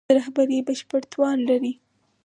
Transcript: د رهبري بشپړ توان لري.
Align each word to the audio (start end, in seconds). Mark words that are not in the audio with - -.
د 0.07 0.11
رهبري 0.17 0.59
بشپړ 0.67 1.01
توان 1.11 1.37
لري. 1.49 1.73